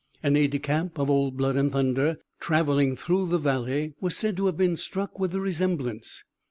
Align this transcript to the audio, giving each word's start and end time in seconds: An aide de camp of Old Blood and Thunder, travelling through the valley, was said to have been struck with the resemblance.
An 0.23 0.35
aide 0.35 0.47
de 0.49 0.57
camp 0.57 0.97
of 0.97 1.11
Old 1.11 1.37
Blood 1.37 1.55
and 1.55 1.71
Thunder, 1.71 2.17
travelling 2.39 2.95
through 2.95 3.27
the 3.27 3.37
valley, 3.37 3.93
was 4.01 4.17
said 4.17 4.35
to 4.37 4.47
have 4.47 4.57
been 4.57 4.75
struck 4.75 5.19
with 5.19 5.31
the 5.31 5.39
resemblance. 5.39 6.23